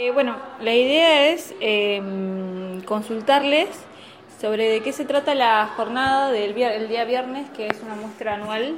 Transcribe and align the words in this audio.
Eh, 0.00 0.12
bueno, 0.12 0.36
la 0.60 0.72
idea 0.72 1.26
es 1.26 1.52
em, 1.58 2.80
consultarles 2.82 3.68
sobre 4.40 4.68
de 4.68 4.80
qué 4.80 4.92
se 4.92 5.04
trata 5.04 5.34
la 5.34 5.72
jornada 5.74 6.30
del 6.30 6.56
el 6.56 6.88
día 6.88 7.04
viernes, 7.04 7.50
que 7.50 7.66
es 7.66 7.82
una 7.82 7.96
muestra 7.96 8.34
anual, 8.34 8.76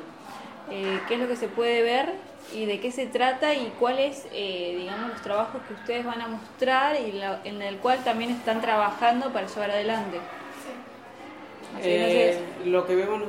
eh, 0.70 0.98
qué 1.08 1.14
es 1.16 1.20
lo 1.20 1.28
que 1.28 1.36
se 1.36 1.48
puede 1.48 1.82
ver 1.82 2.14
y 2.54 2.64
de 2.64 2.80
qué 2.80 2.90
se 2.90 3.04
trata 3.04 3.54
y 3.54 3.70
cuáles, 3.78 4.28
eh, 4.32 4.76
digamos, 4.78 5.10
los 5.10 5.20
trabajos 5.20 5.60
que 5.68 5.74
ustedes 5.74 6.06
van 6.06 6.22
a 6.22 6.28
mostrar 6.28 6.96
y 6.96 7.20
en 7.44 7.60
el 7.60 7.76
cual 7.76 8.02
también 8.02 8.30
están 8.30 8.62
trabajando 8.62 9.30
para 9.30 9.46
llevar 9.46 9.72
adelante. 9.72 10.16
Eh, 11.82 12.38
lo 12.64 12.86
que 12.86 12.96
vemos 12.96 13.24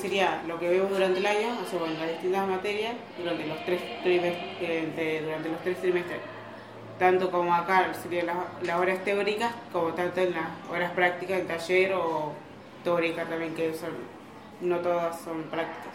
sería 0.00 0.40
lo 0.46 0.60
que 0.60 0.68
vemos 0.68 0.88
durante 0.88 1.18
el 1.18 1.26
año, 1.26 1.48
o 1.60 1.68
sea, 1.68 1.84
en 1.84 1.98
las 1.98 2.10
distintas 2.10 2.46
materias 2.46 2.94
durante 3.18 3.44
los 3.44 3.64
tres 3.64 3.80
trimestres, 4.04 5.24
durante 5.24 5.48
los 5.48 5.60
tres 5.64 5.80
trimestres 5.80 6.33
tanto 7.04 7.30
como 7.30 7.52
acá 7.52 7.92
serían 8.02 8.28
las, 8.62 8.80
horas 8.80 9.04
teóricas, 9.04 9.52
como 9.70 9.88
tanto 9.88 10.22
en 10.22 10.32
las 10.32 10.46
horas 10.72 10.90
prácticas, 10.92 11.38
en 11.38 11.46
taller 11.46 11.92
o 11.92 12.32
teórica 12.82 13.26
también, 13.26 13.54
que 13.54 13.74
son, 13.74 13.90
no 14.62 14.78
todas 14.78 15.20
son 15.20 15.42
prácticas. 15.42 15.92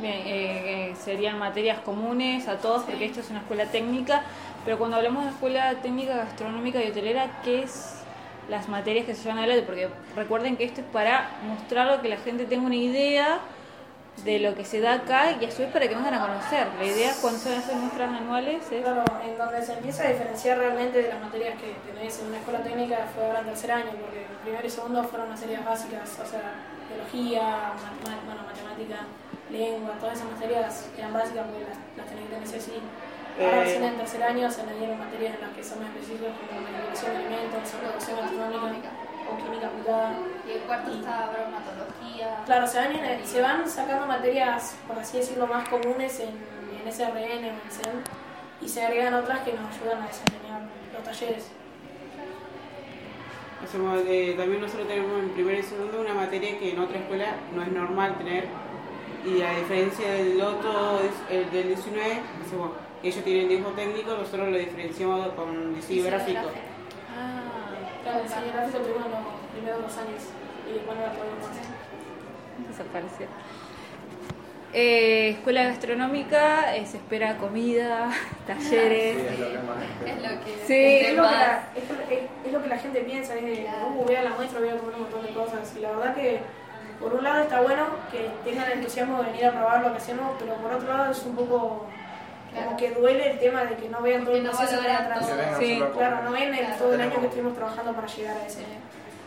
Bien, 0.00 0.14
eh, 0.14 0.90
eh, 0.90 0.94
serían 0.96 1.38
materias 1.38 1.78
comunes 1.82 2.48
a 2.48 2.58
todos, 2.58 2.82
porque 2.82 3.04
esto 3.04 3.20
es 3.20 3.30
una 3.30 3.38
escuela 3.38 3.66
técnica, 3.66 4.24
pero 4.64 4.78
cuando 4.78 4.96
hablamos 4.96 5.26
de 5.26 5.30
escuela 5.30 5.74
técnica 5.80 6.16
gastronómica 6.16 6.82
y 6.82 6.90
hotelera, 6.90 7.40
¿qué 7.44 7.62
es 7.62 8.02
las 8.48 8.68
materias 8.68 9.06
que 9.06 9.14
se 9.14 9.22
llevan 9.22 9.38
adelante? 9.38 9.62
Porque 9.64 9.88
recuerden 10.16 10.56
que 10.56 10.64
esto 10.64 10.80
es 10.80 10.88
para 10.88 11.30
mostrar 11.44 12.02
que 12.02 12.08
la 12.08 12.16
gente 12.16 12.46
tenga 12.46 12.66
una 12.66 12.74
idea 12.74 13.38
de 14.24 14.38
lo 14.38 14.54
que 14.54 14.64
se 14.64 14.80
da 14.80 14.94
acá 14.94 15.32
y 15.40 15.44
a 15.44 15.50
su 15.50 15.62
vez 15.62 15.72
para 15.72 15.86
que 15.88 15.94
vengan 15.94 16.14
a 16.14 16.20
conocer. 16.20 16.66
La 16.78 16.84
idea 16.84 17.12
cuando 17.20 17.38
son 17.38 17.52
esas 17.52 17.74
muestras 17.74 18.10
anuales 18.10 18.62
es... 18.70 18.82
Claro, 18.82 19.04
en 19.24 19.38
donde 19.38 19.62
se 19.62 19.72
empieza 19.72 20.04
a 20.04 20.08
diferenciar 20.08 20.58
realmente 20.58 21.02
de 21.02 21.08
las 21.08 21.20
materias 21.20 21.54
que 21.60 21.74
tenéis 21.90 22.18
en 22.20 22.28
una 22.28 22.38
escuela 22.38 22.62
técnica 22.62 23.08
fue 23.14 23.24
ahora 23.24 23.40
en 23.40 23.46
tercer 23.46 23.72
año, 23.72 23.90
porque 24.00 24.22
el 24.22 24.36
primero 24.42 24.66
y 24.66 24.70
segundo 24.70 25.04
fueron 25.04 25.28
materias 25.28 25.64
básicas, 25.64 26.18
o 26.18 26.26
sea, 26.26 26.54
biología, 26.88 27.72
bueno, 28.02 28.42
matemática, 28.42 29.06
lengua, 29.50 29.94
todas 30.00 30.18
esas 30.18 30.30
materias 30.30 30.88
eran 30.96 31.12
básicas 31.12 31.46
porque 31.46 31.64
las, 31.64 31.78
las 31.96 32.06
tenéis 32.06 32.28
que 32.28 32.34
tener 32.34 32.62
sí. 32.62 32.80
Ahora 33.38 33.62
recién 33.62 33.84
en 33.84 33.96
tercer 33.96 34.22
año 34.22 34.50
se 34.50 34.62
añadieron 34.62 34.98
materias 34.98 35.34
en 35.36 35.40
las 35.46 35.50
que 35.54 35.62
son 35.62 35.78
más 35.78 35.94
específicas 35.94 36.34
como 36.42 36.60
manipulación 36.60 37.12
de 37.12 37.18
alimentos, 37.18 37.70
producción 37.70 38.16
gastronómica 38.18 38.90
o 39.30 39.36
química 39.36 39.66
aplicada. 39.68 40.14
Y 40.46 40.52
el 40.52 40.60
cuarto 40.60 40.92
está 40.92 41.30
bromatología. 41.30 42.42
Claro, 42.46 42.66
se 42.66 42.78
van, 42.78 43.26
se 43.26 43.40
van 43.40 43.68
sacando 43.68 44.06
materias, 44.06 44.76
por 44.86 44.98
así 44.98 45.18
decirlo, 45.18 45.46
más 45.46 45.68
comunes 45.68 46.20
en, 46.20 46.30
en 46.30 46.92
SRN 46.92 47.44
o 47.44 47.48
en 47.48 47.70
CEN 47.70 48.02
y 48.60 48.68
se 48.68 48.84
agregan 48.84 49.14
otras 49.14 49.40
que 49.40 49.52
nos 49.52 49.76
ayudan 49.76 50.02
a 50.02 50.06
desempeñar 50.06 50.62
los 50.92 51.04
talleres. 51.04 51.50
Eh, 54.06 54.34
también 54.36 54.60
nosotros 54.60 54.88
tenemos 54.88 55.20
en 55.20 55.30
primer 55.30 55.58
y 55.58 55.62
segundo 55.62 56.00
una 56.00 56.14
materia 56.14 56.58
que 56.58 56.72
en 56.72 56.78
otra 56.78 56.98
escuela 56.98 57.36
no 57.54 57.62
es 57.62 57.68
normal 57.70 58.16
tener 58.16 58.46
y 59.26 59.42
a 59.42 59.50
diferencia 59.58 60.12
del 60.12 60.40
otro, 60.40 61.00
el 61.28 61.50
del 61.50 61.68
19, 61.68 62.20
ellos 63.02 63.24
tienen 63.24 63.48
dibujo 63.48 63.70
técnico, 63.72 64.14
nosotros 64.14 64.48
lo 64.48 64.56
diferenciamos 64.56 65.28
con 65.34 65.74
diseño 65.74 66.04
gráfico. 66.04 66.40
El 68.18 68.24
diseño 68.24 68.52
gráfico 68.52 68.78
tuvo 68.78 68.98
los 68.98 69.50
primeros 69.52 69.82
dos 69.82 69.96
años 69.98 70.22
y 70.68 70.72
después 70.74 70.96
no 70.98 71.06
la 71.06 71.12
podemos 71.12 71.44
hacer. 71.50 71.64
Desapareció. 72.68 73.26
Eh, 74.72 75.30
escuela 75.30 75.62
gastronómica, 75.64 76.76
eh, 76.76 76.84
se 76.84 76.98
espera 76.98 77.38
comida, 77.38 78.10
talleres. 78.46 79.16
Sí, 79.16 79.24
es 79.24 79.38
lo 79.40 79.48
que 79.48 79.58
más 79.58 79.76
es 80.04 80.22
lo 80.22 80.44
que, 80.44 80.66
sí. 80.66 81.06
es, 81.06 81.16
lo 81.16 81.22
que 81.22 81.30
la, 81.30 81.62
es, 82.44 82.52
lo 82.52 82.62
que 82.62 82.68
la 82.68 82.78
gente 82.78 83.00
piensa, 83.00 83.34
es 83.36 83.44
de, 83.44 83.66
uh, 83.66 84.04
voy 84.04 84.14
a 84.14 84.22
la 84.22 84.30
muestra, 84.30 84.60
voy 84.60 84.68
a 84.68 84.76
comer 84.76 84.94
un 84.96 85.02
montón 85.02 85.22
de 85.22 85.32
cosas. 85.32 85.74
Y 85.76 85.80
la 85.80 85.90
verdad 85.92 86.14
que, 86.14 86.40
por 87.00 87.14
un 87.14 87.24
lado 87.24 87.42
está 87.42 87.60
bueno 87.62 87.86
que 88.10 88.28
tengan 88.44 88.66
el 88.66 88.78
entusiasmo 88.78 89.22
de 89.22 89.30
venir 89.30 89.46
a 89.46 89.52
probar 89.52 89.82
lo 89.82 89.92
que 89.92 89.98
hacemos, 89.98 90.32
pero 90.38 90.54
por 90.56 90.72
otro 90.72 90.88
lado 90.88 91.12
es 91.12 91.22
un 91.22 91.36
poco 91.36 91.86
como 92.54 92.76
que 92.76 92.90
duele 92.90 93.32
el 93.32 93.38
tema 93.38 93.64
de 93.64 93.76
que 93.76 93.88
no 93.88 94.02
vean 94.02 94.24
todo 94.24 94.34
el 94.34 94.42
proceso 94.42 94.80
de 94.80 94.90
atrás. 94.90 95.30
Sí, 95.58 95.82
claro, 95.94 96.22
no 96.24 96.32
ven 96.32 96.54
el, 96.54 96.76
todo 96.76 96.94
el 96.94 97.00
año 97.00 97.20
que 97.20 97.26
estuvimos 97.26 97.54
trabajando 97.54 97.92
para 97.92 98.06
llegar 98.06 98.36
a 98.36 98.46
ese. 98.46 98.62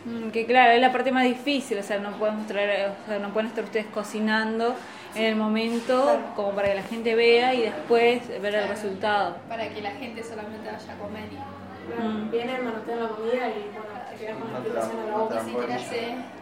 Mm, 0.04 0.30
que 0.30 0.46
claro, 0.46 0.72
es 0.72 0.80
la 0.80 0.90
parte 0.90 1.12
más 1.12 1.24
difícil, 1.24 1.78
o 1.78 1.82
sea, 1.82 1.98
no 1.98 2.10
podemos 2.12 2.46
traer, 2.46 2.90
o 3.04 3.06
sea, 3.06 3.18
no 3.20 3.32
pueden 3.32 3.48
estar 3.48 3.62
ustedes 3.62 3.86
cocinando 3.86 4.74
en 5.14 5.24
el 5.24 5.36
momento 5.36 6.18
como 6.34 6.52
para 6.52 6.68
que 6.68 6.74
la 6.74 6.82
gente 6.82 7.14
vea 7.14 7.54
y 7.54 7.62
después 7.62 8.28
ver 8.40 8.54
el 8.54 8.68
resultado. 8.68 9.36
Para 9.48 9.68
que 9.68 9.80
la 9.80 9.92
gente 9.92 10.22
solamente 10.22 10.70
vaya 10.70 10.92
a 10.92 10.98
comer 10.98 11.28
y... 11.32 11.62
Mm. 11.82 12.30
Vienen, 12.30 12.64
manotean 12.64 13.02
la 13.02 13.08
comida 13.08 13.48
y 13.48 13.70
bueno, 13.72 13.92
te 14.08 14.16
quedas 14.16 14.36
con 14.38 14.52
la 14.52 14.58
explicación 14.58 15.00
a 15.00 15.06
la 15.06 15.16
boca. 15.16 15.42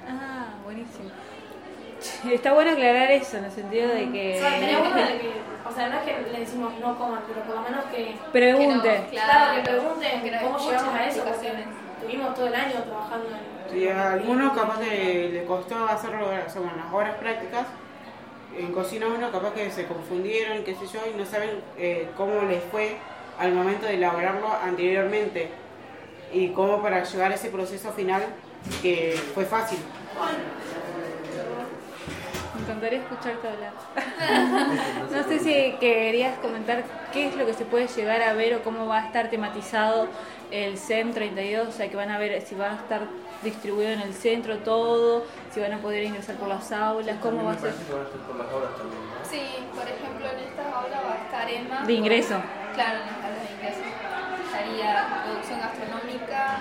Ah, 0.07 0.47
buenísimo. 0.65 1.11
Está 2.31 2.53
bueno 2.55 2.71
aclarar 2.73 3.11
eso, 3.11 3.37
en 3.37 3.45
el 3.45 3.51
sentido 3.51 3.89
de 3.89 4.11
que... 4.11 4.37
O 4.37 4.41
sea, 4.41 4.59
que, 4.61 5.31
o 5.69 5.73
sea, 5.73 5.89
no 5.89 5.99
es 5.99 6.03
que 6.03 6.33
le 6.33 6.41
decimos 6.41 6.73
no 6.81 6.99
coman, 6.99 7.21
pero 7.29 7.43
por 7.47 7.57
lo 7.57 7.63
menos 7.63 7.85
que... 7.87 8.17
Pregunten. 8.33 9.05
claro, 9.11 9.57
que 9.57 9.71
pregunten 9.71 10.21
cómo 10.43 10.59
llegamos 10.59 10.95
a 10.95 11.07
eso, 11.07 11.25
porque 11.25 11.53
estuvimos 12.01 12.35
todo 12.35 12.47
el 12.47 12.55
año 12.55 12.83
trabajando 12.85 13.27
en... 13.27 13.71
Sí, 13.71 13.89
a 13.89 14.13
algunos 14.15 14.53
capaz 14.53 14.81
que 14.81 15.31
le 15.33 15.45
costó 15.45 15.85
hacerlo, 15.87 16.27
o 16.27 16.51
sea, 16.51 16.63
las 16.77 16.93
horas 16.93 17.15
prácticas, 17.17 17.67
en 18.59 18.73
cocina 18.73 19.07
uno 19.07 19.31
capaz 19.31 19.53
que 19.53 19.71
se 19.71 19.87
confundieron, 19.87 20.65
qué 20.65 20.75
sé 20.75 20.87
yo, 20.87 21.01
y 21.13 21.17
no 21.17 21.25
saben 21.25 21.51
eh, 21.79 22.09
cómo 22.17 22.43
les 22.43 22.63
fue 22.65 22.97
al 23.39 23.53
momento 23.53 23.87
de 23.87 23.95
elaborarlo 23.95 24.49
anteriormente. 24.53 25.51
Y 26.33 26.49
cómo 26.49 26.81
para 26.81 27.03
llegar 27.03 27.33
a 27.33 27.35
ese 27.35 27.49
proceso 27.49 27.93
final 27.93 28.23
que 28.83 29.19
fue 29.35 29.45
fácil 29.45 29.79
encantaría 32.71 33.01
escucharte 33.01 33.49
hablar. 33.49 33.73
no 35.11 35.23
sé 35.25 35.39
si 35.41 35.73
querías 35.79 36.39
comentar 36.39 36.85
qué 37.13 37.29
es 37.29 37.37
lo 37.37 37.45
que 37.45 37.55
se 37.55 37.65
puede 37.65 37.89
llegar 37.89 38.23
a 38.23 38.33
ver 38.35 38.55
o 38.55 38.63
cómo 38.63 38.87
va 38.87 38.99
a 38.99 39.07
estar 39.07 39.29
tematizado 39.29 40.09
el 40.51 40.79
CEM 40.79 41.13
32, 41.13 41.69
o 41.69 41.73
sea, 41.73 41.89
que 41.89 41.97
van 41.97 42.11
a 42.11 42.19
ver 42.19 42.41
si 42.43 42.55
va 42.55 42.73
a 42.73 42.75
estar 42.75 43.03
distribuido 43.43 43.91
en 43.91 44.01
el 44.01 44.15
centro 44.15 44.59
todo, 44.59 45.25
si 45.53 45.61
van 45.61 45.73
a 45.73 45.79
poder 45.79 46.05
ingresar 46.05 46.37
por 46.37 46.49
las 46.49 46.71
aulas, 46.71 47.17
cómo 47.21 47.45
va 47.45 47.53
a 47.53 47.59
ser. 47.59 47.73
Sí, 47.73 49.43
por 49.75 49.85
ejemplo, 49.89 50.27
en 50.27 50.39
esta 50.49 50.63
aula 50.63 51.01
va 51.03 51.13
a 51.15 51.25
estar 51.25 51.51
Emma. 51.51 51.87
De 51.87 51.93
ingreso. 51.93 52.41
claro, 52.75 52.99
en 53.01 53.07
las 53.07 53.25
aulas 53.25 53.49
de 53.49 53.55
ingreso. 53.55 53.81
Estaría 54.47 55.23
producción 55.25 55.61
gastronómica, 55.61 56.61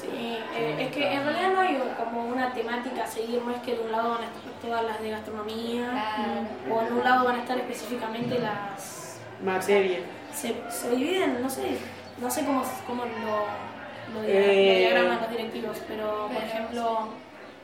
Sí, 0.00 0.38
eh, 0.58 0.76
es 0.78 0.92
que 0.92 1.12
en 1.12 1.24
realidad 1.24 1.52
no 1.52 1.60
hay 1.60 1.80
como 1.96 2.24
una 2.26 2.52
temática 2.52 3.04
a 3.04 3.06
seguir, 3.06 3.42
no 3.42 3.52
es 3.52 3.60
que 3.62 3.74
de 3.74 3.80
un 3.80 3.92
lado 3.92 4.10
van 4.10 4.22
a 4.22 4.26
estar 4.26 4.52
todas 4.60 4.84
las 4.84 5.00
de 5.00 5.10
gastronomía 5.10 6.46
o 6.70 6.82
en 6.82 6.92
un 6.92 7.04
lado 7.04 7.24
van 7.24 7.36
a 7.36 7.38
estar 7.40 7.58
específicamente 7.58 8.38
las 8.38 9.20
materias. 9.44 10.02
Se, 10.32 10.54
se, 10.70 10.90
dividen, 10.90 11.40
no 11.42 11.48
sé, 11.48 11.78
no 12.20 12.30
sé 12.30 12.44
cómo, 12.44 12.62
cómo 12.86 13.04
lo, 13.04 14.20
lo, 14.20 14.26
eh, 14.26 14.78
diagraman 14.78 15.20
los 15.20 15.30
directivos, 15.30 15.78
pero 15.86 16.28
por 16.32 16.42
ejemplo, 16.42 17.08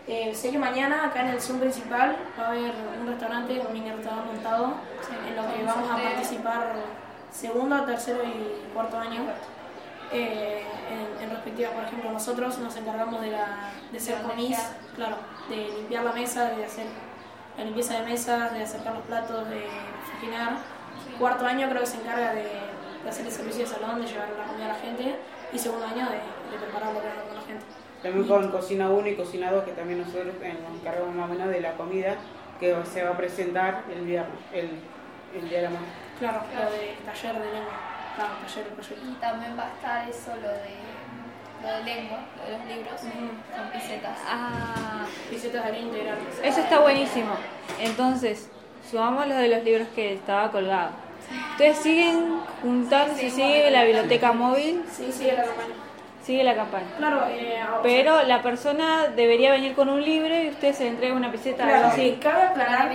eh, 0.07 0.35
sé 0.35 0.51
que 0.51 0.59
mañana 0.59 1.07
acá 1.07 1.23
en 1.23 1.29
el 1.29 1.41
Zoom 1.41 1.61
principal 1.61 2.17
va 2.39 2.47
a 2.47 2.51
haber 2.51 2.73
un 3.01 3.07
restaurante, 3.07 3.61
un 3.61 3.73
mini 3.73 3.91
restaurante 3.91 4.33
montado, 4.33 4.75
en 5.29 5.37
lo 5.37 5.43
que 5.55 5.65
vamos 5.65 5.91
a 5.91 5.97
participar 5.97 6.75
segundo, 7.31 7.85
tercero 7.85 8.23
y 8.25 8.73
cuarto 8.73 8.99
año. 8.99 9.23
Eh, 10.15 10.63
en, 11.21 11.31
respectiva, 11.31 11.71
por 11.71 11.85
ejemplo, 11.85 12.13
nosotros 12.13 12.59
nos 12.59 12.77
encargamos 12.77 13.21
de, 13.21 13.33
la, 13.33 13.73
de 13.91 13.99
ser 13.99 14.23
comis, 14.23 14.57
claro, 14.95 15.17
de 15.49 15.57
limpiar 15.57 16.05
la 16.05 16.13
mesa, 16.13 16.51
de 16.51 16.65
hacer 16.65 16.87
la 17.59 17.65
limpieza 17.65 18.01
de 18.01 18.07
mesas, 18.07 18.55
de 18.55 18.63
acercar 18.63 18.95
los 18.95 19.03
platos, 19.05 19.49
de 19.49 19.65
cocinar. 20.13 20.59
Cuarto 21.19 21.45
año 21.47 21.69
creo 21.69 21.81
que 21.81 21.87
se 21.87 21.97
encarga 21.97 22.33
de, 22.33 22.47
hacer 23.09 23.27
el 23.27 23.33
servicio 23.33 23.63
de 23.63 23.67
salón, 23.67 24.01
de 24.01 24.07
llevar 24.07 24.29
la 24.39 24.45
comida 24.45 24.65
a 24.67 24.69
la 24.69 24.75
gente, 24.75 25.17
y 25.53 25.59
segundo 25.59 25.85
año 25.85 26.07
de, 26.07 26.17
de 26.17 26.63
prepararlo 26.63 27.01
con 27.01 27.37
la 27.37 27.43
gente. 27.43 27.65
También 28.03 28.29
con 28.29 28.51
cocina 28.51 28.91
1 28.91 29.09
y 29.09 29.17
cocina 29.17 29.51
2, 29.51 29.65
que 29.65 29.73
también 29.73 29.99
nosotros 29.99 30.27
nos 30.27 30.81
encargamos 30.81 31.15
más 31.15 31.29
o 31.29 31.33
menos 31.33 31.49
de 31.49 31.61
la 31.61 31.73
comida 31.73 32.17
que 32.61 32.75
se 32.85 33.03
va 33.03 33.11
a 33.11 33.17
presentar 33.17 33.83
el 33.93 34.07
día, 34.07 34.27
el, 34.53 34.71
el 35.35 35.49
día 35.49 35.59
de 35.59 35.65
la 35.65 35.71
mañana. 35.71 35.93
Claro, 36.19 36.43
lo 36.55 36.71
de 36.71 36.97
taller 37.05 37.35
de 37.35 37.53
lengua. 37.53 37.94
Y 38.17 39.15
también 39.21 39.59
va 39.59 39.65
a 39.65 39.73
estar 39.73 40.09
eso, 40.09 40.31
lo 40.37 40.49
de, 40.49 40.77
lo 41.63 41.77
de 41.79 41.85
lengua, 41.85 42.21
lo 42.39 42.53
de 42.53 42.59
los 42.59 42.67
libros, 42.67 43.01
son 43.01 43.71
pisetas. 43.73 44.19
Ah, 44.27 45.05
pisetas 45.31 45.71
de 45.71 45.79
integral. 45.79 46.19
Eso 46.43 46.61
está 46.61 46.81
buenísimo. 46.81 47.35
Entonces, 47.81 48.51
sumamos 48.89 49.27
lo 49.27 49.35
de 49.35 49.49
los 49.49 49.65
libros 49.65 49.89
que 49.95 50.15
estaba 50.15 50.51
colgado. 50.51 50.91
Ustedes 51.53 51.79
siguen 51.79 52.41
juntando, 52.63 53.15
si 53.15 53.31
sigue 53.31 53.71
la 53.71 53.85
biblioteca 53.85 54.33
móvil. 54.33 54.85
Sí, 54.91 55.11
sigue 55.11 55.33
la 55.33 55.45
campaña. 55.45 55.75
Sigue 56.23 56.45
la 56.45 56.55
campaña. 56.55 56.87
Claro, 56.97 57.27
eh, 57.29 57.63
pero 57.83 58.23
la 58.23 58.43
persona 58.43 59.09
debería 59.09 59.51
venir 59.51 59.75
con 59.75 59.89
un 59.89 60.03
libro 60.03 60.35
y 60.43 60.49
usted 60.49 60.73
se 60.75 60.89
entrega 60.89 61.15
una 61.15 61.31
piseta. 61.31 61.65
Claro, 61.65 61.91
sí, 61.95 62.19
cabe 62.21 62.43
aclarar, 62.45 62.91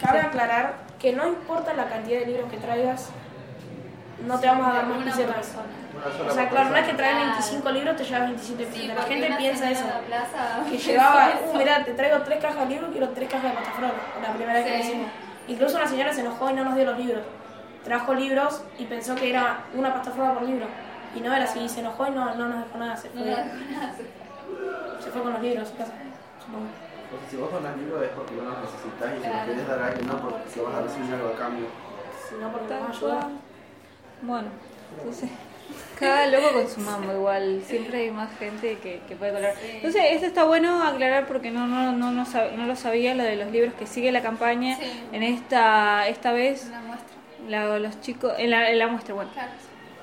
cabe 0.00 0.20
aclarar 0.20 0.74
que 0.98 1.12
no 1.12 1.28
importa 1.28 1.74
la 1.74 1.88
cantidad 1.88 2.20
de 2.20 2.26
libros 2.26 2.50
que 2.50 2.56
traigas, 2.58 3.10
no 4.26 4.38
te 4.40 4.46
vamos 4.46 4.66
a 4.68 4.72
dar 4.72 4.86
más 4.86 4.98
pisetas. 5.04 5.52
O 6.28 6.32
sea, 6.32 6.48
claro, 6.48 6.70
no 6.70 6.74
que 6.86 6.94
traer 6.94 7.14
Claro. 7.16 7.30
25 7.32 7.70
libros, 7.70 7.96
te 7.96 8.04
llevas 8.04 8.22
27 8.28 8.64
Sí, 8.64 8.70
pisetas. 8.72 8.88
la 8.88 8.94
porque 9.02 9.12
gente 9.14 9.26
una 9.28 9.36
piensa 9.38 9.70
eso. 9.70 9.84
la 9.86 10.00
plaza 10.00 10.64
Que 10.68 10.78
llevaba, 10.78 11.28
eso. 11.30 11.38
uh, 11.52 11.56
mirá, 11.58 11.84
te 11.84 11.92
traigo 11.94 12.18
tres 12.22 12.38
cajas 12.40 12.58
de 12.60 12.66
libros, 12.66 12.90
quiero 12.90 13.08
tres 13.10 13.28
cajas 13.28 13.50
de 13.50 13.56
pastafrola. 13.56 13.92
La 14.22 14.32
primera 14.34 14.52
vez 14.54 14.64
que 14.64 14.76
lo 14.78 14.82
Sí. 14.82 14.88
hicimos. 14.90 15.10
Incluso 15.48 15.76
una 15.76 15.86
señora 15.86 16.12
se 16.12 16.20
enojó 16.22 16.50
y 16.50 16.54
no 16.54 16.64
nos 16.64 16.74
dio 16.74 16.84
los 16.84 16.98
libros. 16.98 17.22
Trajo 17.84 18.14
libros 18.14 18.62
y 18.78 18.84
pensó 18.86 19.14
que 19.14 19.30
era 19.30 19.64
una 19.74 19.92
pastafrola 19.92 20.34
por 20.34 20.42
libro. 20.42 20.66
Y 21.14 21.20
no 21.20 21.32
era 21.34 21.44
así, 21.44 21.68
se 21.68 21.80
enojó 21.80 22.06
y 22.06 22.10
no, 22.10 22.34
no 22.34 22.48
nos 22.48 22.64
dejó 22.64 22.78
nada. 22.78 22.96
Se 22.96 23.08
No, 23.10 23.14
fue, 23.22 23.30
no, 23.30 23.36
no, 23.36 25.00
se 25.02 25.10
fue 25.10 25.22
con 25.22 25.32
los 25.34 25.42
libros 25.42 25.70
a 25.72 25.76
casa, 25.78 25.92
supongo. 26.44 26.66
Porque 27.10 27.26
si 27.30 27.36
vos 27.36 27.52
donas 27.52 27.76
libros 27.76 28.02
es 28.02 28.08
porque 28.10 28.34
vos 28.36 28.44
los 28.44 28.58
necesitas 28.58 29.10
y 29.18 29.22
si 29.22 29.28
los 29.28 29.44
querés 29.44 29.68
dar 29.68 29.82
a 29.82 29.86
alguien 29.88 30.06
no 30.08 30.16
porque 30.18 30.60
vas 30.62 30.74
a 30.74 30.80
recibir 30.82 31.14
algo 31.14 31.28
a 31.28 31.36
cambio. 31.36 31.66
Si 32.28 32.34
no, 32.36 32.48
porque 32.50 32.68
Tal 32.68 32.80
nos 32.80 32.88
va 32.88 32.92
a 32.92 32.96
ayudar. 32.96 33.18
cual. 33.20 33.32
Bueno, 34.22 34.48
entonces, 34.98 35.28
cada 35.98 36.26
loco 36.28 36.52
con 36.52 36.68
su 36.68 36.80
mambo 36.80 37.12
igual, 37.12 37.62
siempre 37.66 37.98
hay 38.02 38.10
más 38.10 38.30
gente 38.38 38.78
que, 38.82 39.00
que 39.08 39.16
puede 39.16 39.32
colar. 39.32 39.54
Entonces, 39.74 40.02
esto 40.10 40.26
está 40.26 40.44
bueno 40.44 40.82
aclarar 40.82 41.26
porque 41.26 41.50
no, 41.50 41.66
no, 41.66 41.92
no, 41.92 42.10
no, 42.12 42.24
sab- 42.26 42.52
no 42.52 42.66
lo 42.66 42.76
sabía, 42.76 43.14
lo 43.14 43.24
de 43.24 43.36
los 43.36 43.50
libros 43.50 43.74
que 43.74 43.86
sigue 43.86 44.12
la 44.12 44.22
campaña. 44.22 44.76
Sí. 44.76 45.04
En 45.12 45.22
esta 45.22 46.06
esta 46.08 46.32
vez, 46.32 46.66
Una 46.68 46.80
muestra. 46.80 47.16
la- 47.48 47.78
los 47.78 48.00
chicos, 48.00 48.32
en 48.38 48.50
la, 48.50 48.70
en 48.70 48.78
la 48.78 48.86
muestra, 48.88 49.14
bueno, 49.14 49.30
Claro. 49.32 49.50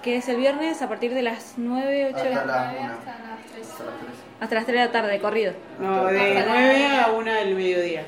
que 0.04 0.18
es 0.18 0.28
el 0.30 0.38
viernes 0.38 0.82
a 0.82 0.90
partir 0.90 1.14
de 1.14 1.22
las 1.22 1.54
9, 1.58 2.08
8 2.14 2.16
Hasta 2.18 2.30
de 2.30 2.36
la- 2.36 2.46
las 2.46 2.74
Nueve 2.74 2.80
una. 2.86 2.94
hasta 2.94 3.12
las 3.12 3.46
tres. 3.54 3.68
Hasta 3.70 3.84
las 3.86 3.94
tres. 4.00 4.14
hasta 4.42 4.56
las 4.56 4.66
3 4.66 4.78
de 4.80 4.86
la 4.86 4.92
tarde, 4.92 5.20
corrido. 5.20 5.54
No, 5.80 6.06
de 6.06 6.44
9 6.48 6.88
a 6.88 7.12
1 7.12 7.34
del 7.34 7.56
mediodía. 7.56 8.04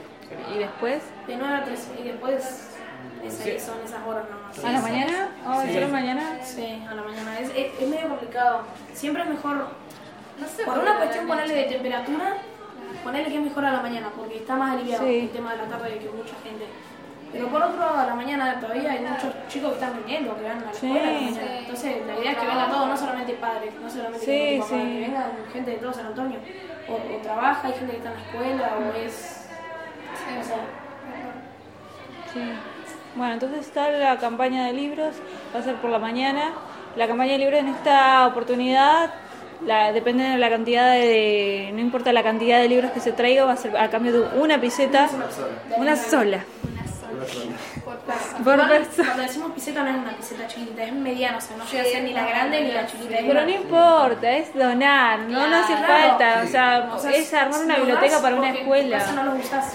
Y 0.56 0.60
después, 0.60 1.02
De 1.28 1.36
9 1.36 1.56
a 1.56 1.64
3 1.66 1.88
y 2.00 2.04
después 2.08 2.71
ese- 3.24 3.60
son 3.60 3.80
esas 3.84 4.06
horas 4.08 4.26
nomás. 4.30 4.64
a 4.64 4.72
la 4.72 4.82
mañana, 4.82 5.30
oh, 5.48 5.62
Sí. 5.62 5.74
solo 5.74 5.88
mañana. 5.90 6.24
Sí, 6.44 6.84
a 6.90 6.94
la 6.94 7.02
mañana. 7.04 7.40
Es, 7.40 7.50
es, 7.56 7.80
es 7.80 7.88
medio 7.88 8.10
complicado. 8.10 8.62
Siempre 8.94 9.24
es 9.24 9.30
mejor, 9.30 9.68
No 10.40 10.48
sé 10.48 10.64
por 10.64 10.80
una 10.80 10.98
cuestión 10.98 11.28
ponerle 11.28 11.54
de 11.54 11.64
temperatura, 11.66 12.34
ponerle 13.04 13.30
que 13.30 13.38
es 13.38 13.44
mejor 13.44 13.64
a 13.66 13.72
la 13.74 13.82
mañana, 13.82 14.10
porque 14.16 14.38
está 14.38 14.56
más 14.56 14.74
aliviado 14.74 15.06
Sí. 15.06 15.20
el 15.20 15.30
tema 15.30 15.52
de 15.52 15.58
la 15.58 15.66
tarde 15.66 16.00
que 16.00 16.10
mucha 16.10 16.34
gente. 16.44 16.66
Pero 17.32 17.48
por 17.48 17.62
otro, 17.64 17.84
a 17.98 18.06
la 18.08 18.14
mañana 18.16 18.60
todavía 18.60 18.92
hay 18.92 19.00
muchos 19.02 19.32
chicos 19.48 19.70
que 19.74 19.80
están 19.80 19.98
viniendo, 20.04 20.36
que 20.36 20.44
van 20.44 20.58
a 20.64 20.66
la 20.66 20.74
Sí. 20.74 20.88
escuela. 20.88 21.08
a 21.08 21.12
la 21.14 21.20
mañana. 21.22 21.38
Sí. 21.48 21.56
Entonces, 21.60 21.96
la 22.08 22.18
idea 22.20 22.32
es 22.32 22.38
que 22.40 22.46
venga 22.48 22.70
todo, 22.70 22.86
no 22.88 22.98
solamente 22.98 23.34
padres, 23.36 23.74
no 23.82 23.90
solamente 23.90 24.26
Sí, 24.26 24.32
venga 24.32 24.64
papá, 24.66 24.76
sí. 24.76 24.82
que 24.82 25.00
vengan 25.00 25.32
gente 25.54 25.72
de 25.72 25.78
todo 25.78 25.94
San 25.94 26.06
Antonio. 26.08 26.40
O, 26.90 26.94
o 26.94 27.18
trabaja, 27.22 27.68
hay 27.68 27.74
gente 27.74 27.92
que 27.92 27.98
está 27.98 28.10
en 28.10 28.16
la 28.16 28.22
escuela, 28.26 28.78
o 28.80 28.98
es. 28.98 29.14
Sí. 29.14 30.38
O 30.40 30.44
sea, 30.44 30.58
Sí. 32.34 32.40
Bueno, 33.16 33.34
entonces 33.34 33.60
está 33.68 33.90
la 33.92 34.18
campaña 34.18 34.66
de 34.68 34.74
libros, 34.74 35.16
va 35.54 35.60
a 35.60 35.64
ser 35.64 35.76
por 35.76 35.90
la 35.90 36.00
mañana. 36.00 36.52
La 36.96 37.08
campaña 37.08 37.34
de 37.34 37.38
libros 37.40 37.60
en 37.60 37.68
esta 37.70 38.26
oportunidad 38.28 39.14
la, 39.66 39.92
depende 39.94 40.24
de 40.24 40.38
la 40.38 40.50
cantidad 40.50 40.92
de, 40.94 41.70
no 41.74 41.80
importa 41.80 42.12
la 42.14 42.24
cantidad 42.24 42.60
de 42.60 42.68
libros 42.68 42.92
que 42.92 43.00
se 43.00 43.12
traiga, 43.12 43.46
va 43.46 43.54
a 43.54 43.58
ser 43.58 43.76
a 43.78 43.90
cambio 43.90 44.12
de 44.14 44.40
una 44.40 44.60
piseta, 44.60 45.10
Una 45.14 45.30
sola. 45.30 45.48
una 45.78 45.96
sola, 45.96 46.46
Una 46.64 47.28
sola. 47.28 47.56
Por 47.86 47.98
persona. 48.00 48.44
por 48.44 48.68
persona. 48.70 49.08
Cuando 49.10 49.24
decimos 49.24 49.52
piseta 49.52 49.84
no 49.84 49.90
es 49.90 49.96
una 49.98 50.18
piseta 50.18 50.48
chiquitita, 50.48 50.84
es 50.84 50.94
mediana, 50.94 51.38
o 51.38 51.42
sea, 51.42 51.58
no 51.58 51.66
llega 51.66 51.84
a 51.84 51.86
ser 51.86 52.04
ni 52.04 52.14
la 52.14 52.26
grande 52.26 52.62
ni 52.62 52.72
la 52.72 52.86
chiquita. 52.88 53.16
Pero 53.20 53.42
no 53.44 53.50
importa, 53.50 54.32
es 54.32 54.54
donar, 54.56 55.20
no, 55.20 55.48
no 55.48 55.56
hace 55.58 55.74
Claro. 55.76 55.88
falta, 56.10 56.42
o 56.44 56.48
sea, 56.48 56.92
O 56.96 57.00
sea, 57.00 57.12
es 57.12 57.34
armar 57.34 57.64
una 57.64 57.76
biblioteca 57.78 58.22
para 58.22 58.36
una 58.38 58.50
escuela, 58.52 59.12
no 59.16 59.24
los 59.24 59.46
usás. 59.46 59.74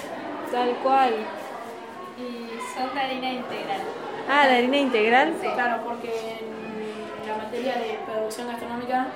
tal 0.50 0.70
cual. 0.82 1.14
Son 2.76 2.94
de 2.94 3.00
harina 3.00 3.32
integral. 3.32 3.80
Ah, 4.28 4.46
la 4.46 4.56
harina 4.56 4.76
integral. 4.76 5.34
Claro, 5.54 5.82
porque 5.84 6.38
en 6.40 7.28
la 7.28 7.36
materia 7.44 7.74
de 7.74 7.98
producción 8.06 8.48
gastronómica 8.48 9.06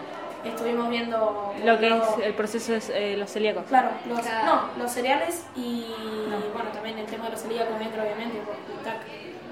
estuvimos 0.45 0.89
viendo 0.89 1.53
Lo 1.65 1.79
que 1.79 1.91
lo- 1.91 1.97
es 2.03 2.27
el 2.27 2.35
proceso 2.35 2.73
de 2.93 3.17
los 3.17 3.31
celíacos. 3.31 3.65
Claro, 3.69 3.91
los, 4.09 4.21
Claro. 4.21 4.47
no, 4.77 4.83
los 4.83 4.91
cereales 4.91 5.47
y 5.57 5.95
No. 6.29 6.37
bueno, 6.55 6.71
también 6.71 6.99
el 6.99 7.07
tema 7.07 7.25
de 7.25 7.31
los 7.33 7.41
celíacos 7.41 7.81
entra 7.81 8.03
obviamente 8.03 8.39
por 8.41 8.55
TAC. 8.85 9.01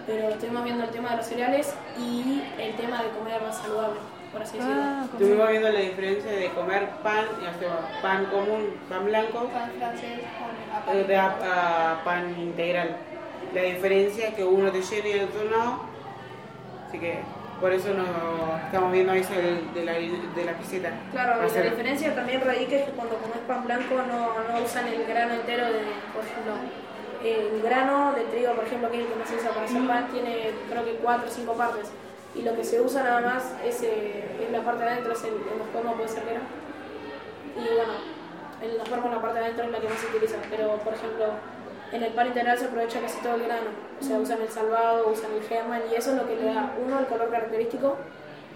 Pero 0.07 0.29
estuvimos 0.31 0.65
viendo 0.65 0.85
el 0.85 0.91
tema 0.91 1.11
de 1.11 1.17
los 1.19 1.27
cereales 1.27 1.75
y 1.99 2.43
el 2.59 2.75
tema 2.77 3.03
de 3.03 3.11
comer 3.11 3.43
más 3.43 3.59
saludable, 3.59 4.01
por 4.33 4.41
así 4.41 4.57
decirlo. 4.57 4.81
Ah, 4.83 5.05
Estuvimos 5.13 5.49
viendo 5.51 5.69
la 5.69 5.81
diferencia 5.81 6.31
de 6.33 6.49
comer 6.53 6.89
pan, 7.03 7.27
ya 7.43 7.53
sea 7.59 8.01
pan 8.01 8.25
común, 8.27 8.75
pan 8.89 9.05
blanco, 9.05 9.45
Pan 9.53 9.71
francés 9.79 10.21
con 10.87 10.97
eh, 10.97 11.05
de 11.05 11.17
aparicio. 11.19 11.53
a, 11.53 11.93
a 12.01 12.05
pan 12.05 12.35
integral. 12.41 12.97
La 13.55 13.63
diferencia 13.63 14.29
es 14.29 14.35
que 14.35 14.45
uno 14.45 14.71
te 14.71 14.83
llena 14.83 15.09
y 15.09 15.13
el 15.13 15.25
otro 15.25 15.45
no. 15.51 15.81
Así 16.87 16.99
que 16.99 17.21
por 17.61 17.73
eso 17.73 17.89
nos 17.93 18.63
estamos 18.65 18.93
viendo 18.93 19.13
eso 19.13 19.33
de 19.33 19.85
la, 19.85 19.93
de 19.93 20.45
la 20.45 20.53
piseta. 20.53 20.93
Claro, 21.11 21.43
la 21.43 21.63
diferencia 21.63 22.15
también 22.15 22.41
radica 22.41 22.77
es 22.77 22.85
que 22.87 22.93
cuando 22.93 23.17
comes 23.17 23.39
pan 23.49 23.65
blanco 23.65 23.95
no, 23.97 24.35
no 24.49 24.65
usan 24.65 24.87
el 24.87 25.05
grano 25.07 25.35
entero 25.35 25.67
de, 25.67 25.81
por 26.15 26.25
ejemplo, 26.25 26.55
el 27.25 27.63
grano 27.63 28.13
de 28.13 28.23
trigo, 28.25 28.53
por 28.55 28.65
ejemplo, 28.65 28.91
que 28.91 28.99
es 28.99 29.03
el 29.07 29.13
que 29.13 29.19
más 29.19 29.29
se 29.29 29.37
usa 29.37 29.51
para 29.51 29.67
hacer 29.67 29.87
pan, 29.89 30.09
tiene 30.13 30.53
creo 30.71 30.85
que 30.85 30.93
cuatro 31.03 31.29
o 31.29 31.31
cinco 31.31 31.55
partes. 31.55 31.91
Y 32.35 32.43
lo 32.43 32.55
que 32.55 32.63
se 32.63 32.81
usa 32.81 33.03
nada 33.03 33.21
más 33.23 33.55
es, 33.65 33.83
eh, 33.83 34.39
es 34.41 34.53
la 34.53 34.63
parte 34.63 34.85
de 34.85 34.91
adentro, 34.91 35.13
es 35.13 35.25
el, 35.25 35.35
el 35.35 35.61
esperma 35.61 35.95
puede 35.95 36.09
ser 36.09 36.23
que. 36.23 36.35
Y 37.59 37.75
bueno, 37.75 37.93
el 38.63 38.81
esperma, 38.81 39.11
la 39.11 39.21
parte 39.21 39.39
de 39.41 39.45
adentro 39.47 39.65
es 39.65 39.71
la 39.73 39.81
que 39.81 39.89
más 39.89 39.99
se 39.99 40.07
utiliza. 40.07 40.37
Pero, 40.49 40.77
por 40.77 40.95
ejemplo, 40.95 41.27
en 41.93 42.03
el 42.03 42.13
pan 42.13 42.27
integral 42.27 42.59
se 42.59 42.67
aprovecha 42.67 43.01
casi 43.01 43.21
todo 43.21 43.35
el 43.35 43.45
grano. 43.45 43.71
O 44.01 44.05
sea, 44.05 44.19
usan 44.19 44.41
el 44.43 44.49
salvado, 44.49 45.09
usan 45.11 45.33
el 45.33 45.43
germen 45.43 45.83
y 45.91 45.95
eso 45.95 46.11
es 46.11 46.17
lo 46.17 46.27
que 46.27 46.37
le 46.37 46.45
da, 46.45 46.75
uno, 46.85 46.99
el 46.99 47.07
color 47.07 47.31
característico, 47.31 47.97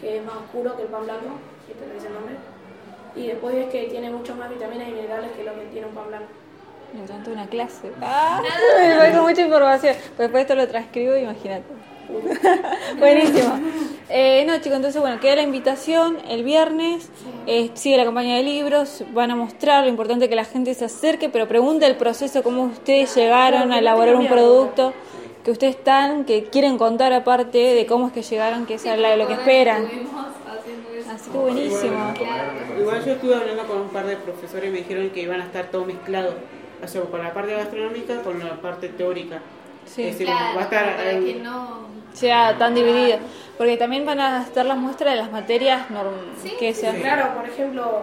que 0.00 0.18
es 0.18 0.24
más 0.24 0.36
oscuro 0.36 0.76
que 0.76 0.82
el 0.82 0.88
pan 0.88 1.04
blanco, 1.04 1.38
que 1.66 1.74
te 1.74 1.94
dice 1.94 2.08
el 2.08 2.14
nombre. 2.14 2.34
Y 3.14 3.26
después 3.26 3.54
es 3.54 3.66
que 3.70 3.84
tiene 3.84 4.10
muchas 4.10 4.36
más 4.36 4.48
vitaminas 4.48 4.88
y 4.88 4.92
minerales 4.92 5.32
que 5.32 5.44
lo 5.44 5.54
que 5.54 5.66
tiene 5.66 5.86
un 5.86 5.94
pan 5.94 6.08
blanco. 6.08 6.28
Me 6.92 7.02
encanta 7.02 7.30
una 7.30 7.46
clase. 7.46 7.90
Ah, 8.02 8.42
me 8.78 8.98
voy 8.98 9.10
con 9.12 9.22
mucha 9.22 9.42
información. 9.42 9.96
Después 10.18 10.42
esto 10.42 10.54
lo 10.54 10.68
transcribo, 10.68 11.16
imagínate. 11.16 11.64
Buenísimo. 12.98 13.58
Eh, 14.14 14.44
no, 14.46 14.54
chicos, 14.58 14.76
entonces, 14.76 15.00
bueno, 15.00 15.18
queda 15.20 15.36
la 15.36 15.42
invitación 15.42 16.18
el 16.28 16.44
viernes. 16.44 17.08
eh, 17.46 17.70
sigue 17.72 17.96
la 17.96 18.04
campaña 18.04 18.36
de 18.36 18.42
libros. 18.42 19.04
Van 19.12 19.30
a 19.30 19.36
mostrar 19.36 19.84
lo 19.84 19.88
importante 19.88 20.28
que 20.28 20.36
la 20.36 20.44
gente 20.44 20.74
se 20.74 20.84
acerque, 20.84 21.30
pero 21.30 21.48
pregunte 21.48 21.86
el 21.86 21.96
proceso, 21.96 22.42
cómo 22.42 22.64
ustedes 22.64 23.14
llegaron 23.16 23.62
Claro, 23.62 23.74
a 23.74 23.78
elaborar 23.78 24.16
un 24.16 24.28
producto. 24.28 24.92
Que 25.44 25.50
ustedes 25.50 25.76
están, 25.76 26.24
que 26.24 26.44
quieren 26.44 26.76
contar 26.78 27.12
aparte 27.12 27.58
de 27.58 27.86
cómo 27.86 28.08
es 28.08 28.12
que 28.12 28.22
llegaron, 28.22 28.64
que 28.66 28.74
es 28.74 28.84
lo 28.84 29.26
que 29.26 29.32
esperan. 29.32 29.86
Así 31.12 31.30
que 31.30 31.38
buenísimo. 31.38 32.14
Igual 32.78 33.04
yo 33.04 33.12
estuve 33.12 33.34
hablando 33.34 33.66
con 33.66 33.80
un 33.80 33.88
par 33.88 34.06
de 34.06 34.16
profesores 34.16 34.68
y 34.68 34.72
me 34.72 34.78
dijeron 34.78 35.10
que 35.10 35.22
iban 35.22 35.40
a 35.40 35.44
estar 35.44 35.70
todo 35.70 35.84
mezclado. 35.84 36.34
O 36.84 36.86
sea, 36.86 37.00
con 37.02 37.22
la 37.22 37.32
parte 37.32 37.54
gastronómica 37.54 38.22
con 38.22 38.38
la 38.38 38.60
parte 38.60 38.88
teórica. 38.90 39.40
Sí. 39.86 40.02
Es 40.02 40.12
decir, 40.12 40.26
Claro, 40.26 40.54
va 40.54 40.60
a 40.60 40.64
estar 40.64 40.96
para 40.96 41.12
eh, 41.12 41.24
que 41.24 41.34
no... 41.40 41.86
sea 42.12 42.56
tan 42.56 42.74
dividido. 42.74 43.18
Porque 43.58 43.76
también 43.76 44.04
van 44.06 44.18
a 44.20 44.42
estar 44.42 44.64
las 44.66 44.76
muestras 44.78 45.10
de 45.12 45.16
las 45.16 45.30
materias 45.30 45.88
norm- 45.90 46.34
Sí, 46.42 46.54
que 46.58 46.72
sí, 46.74 46.80
sean. 46.82 46.96
Claro, 47.00 47.34
por 47.38 47.48
ejemplo, 47.48 48.02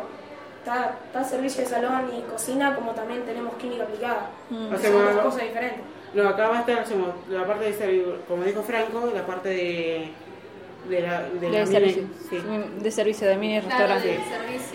está, 0.59 0.97
está 1.05 1.23
servicio 1.23 1.63
de 1.63 1.69
salón 1.69 2.09
y 2.17 2.21
cocina, 2.31 2.75
como 2.75 2.91
también 2.91 3.23
tenemos 3.23 3.55
química 3.55 3.83
aplicada. 3.83 4.29
Mm. 4.49 4.73
O 4.73 4.77
sea, 4.77 4.91
Son 4.91 5.15
dos 5.15 5.23
cosas 5.23 5.41
diferentes. 5.43 5.81
No, 6.13 6.27
acá 6.27 6.49
va 6.49 6.57
a 6.57 6.59
estar 6.61 6.79
hacemos, 6.79 7.09
la 7.29 7.45
parte 7.45 7.65
de 7.65 7.73
servicio, 7.73 8.17
como 8.27 8.43
dijo 8.43 8.63
Franco, 8.63 9.11
la 9.13 9.25
parte 9.27 9.49
de, 9.49 10.09
de 10.89 11.01
la, 11.01 11.21
de 11.23 11.39
De 11.39 11.49
la 11.59 11.65
servicio. 11.67 12.03
mini- 12.03 12.13
sí. 12.77 12.83
De 12.83 12.91
servicio, 12.91 13.27
de 13.27 13.35
mini 13.37 13.59
Claro, 13.61 13.93
restaurante. 13.93 14.19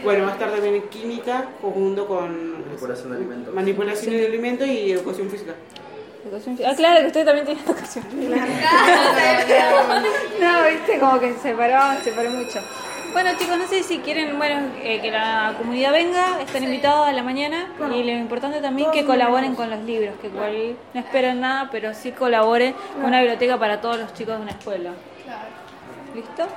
Bueno, 0.04 0.24
va 0.24 0.30
a 0.30 0.32
estar 0.34 0.50
también 0.50 0.74
en 0.76 0.82
química 0.88 1.46
junto 1.62 2.06
con 2.06 2.64
Manipulación 2.66 3.10
de 3.10 3.16
alimentos. 3.16 3.54
manipulación 3.54 4.14
de 4.16 4.26
alimentos 4.26 4.66
y 4.68 4.92
educación 4.92 5.28
física. 5.30 5.54
Educación 6.24 6.58
Ah, 6.66 6.72
claro, 6.76 7.00
que 7.00 7.06
usted 7.08 7.24
también 7.24 7.46
tiene 7.46 7.60
educación. 7.60 8.04
No, 10.40 10.64
viste, 10.68 10.98
como 10.98 11.20
que 11.20 11.32
se 11.34 11.40
separó, 11.40 11.96
se 11.98 12.04
separó 12.10 12.30
mucho. 12.30 12.60
Bueno, 13.12 13.30
chicos, 13.38 13.56
no 13.56 13.66
sé 13.68 13.82
si 13.84 13.98
quieren, 13.98 14.36
bueno, 14.38 14.72
eh, 14.82 15.00
que 15.00 15.10
la 15.10 15.54
comunidad 15.56 15.92
venga, 15.92 16.40
están 16.40 16.64
invitados 16.64 17.06
a 17.06 17.12
la 17.12 17.22
mañana 17.22 17.68
y 17.94 18.02
lo 18.02 18.10
importante 18.10 18.60
también 18.60 18.90
que 18.90 19.04
colaboren 19.04 19.54
con 19.54 19.70
los 19.70 19.80
libros, 19.84 20.14
que 20.20 20.26
igual 20.26 20.76
no 20.92 21.00
esperen 21.00 21.40
nada, 21.40 21.68
pero 21.70 21.94
sí 21.94 22.10
colaboren 22.10 22.74
con 22.94 23.04
una 23.04 23.20
biblioteca 23.20 23.56
para 23.56 23.80
todos 23.80 23.98
los 23.98 24.12
chicos 24.14 24.36
de 24.36 24.42
una 24.42 24.50
escuela. 24.50 24.90
Claro. 25.24 25.46
¿Listo? 26.14 26.48